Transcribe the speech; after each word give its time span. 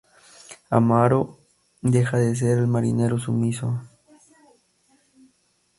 Amaro 0.77 1.37
deja 1.79 2.17
de 2.17 2.35
ser 2.35 2.57
el 2.57 2.65
marinero 2.65 3.19
sumiso. 3.19 3.79